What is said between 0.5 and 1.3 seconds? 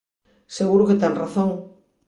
Seguro que ten